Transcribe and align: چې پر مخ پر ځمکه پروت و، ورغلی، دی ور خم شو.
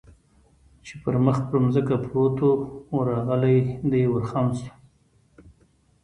چې 0.85 0.93
پر 1.01 1.15
مخ 1.25 1.37
پر 1.49 1.61
ځمکه 1.73 1.95
پروت 2.03 2.37
و، 2.45 2.49
ورغلی، 2.95 3.57
دی 3.89 4.03
ور 4.11 4.23
خم 4.29 4.47
شو. 4.57 4.71